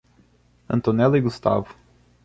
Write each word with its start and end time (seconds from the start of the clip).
Antonella 0.67 1.15
e 1.19 1.21
Gustavo 1.21 1.75